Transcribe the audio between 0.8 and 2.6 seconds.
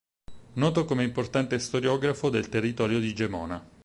come importante storiografo del